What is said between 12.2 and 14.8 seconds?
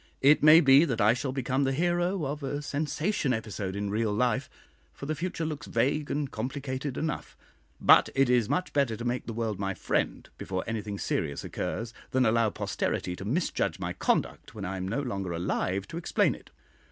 allow posterity to misjudge my conduct when I